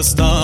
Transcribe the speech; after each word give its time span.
Stop. 0.00 0.37